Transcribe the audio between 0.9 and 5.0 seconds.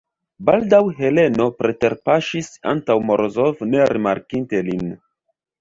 Heleno preterpaŝis antaŭ Morozov, ne rimarkinte lin.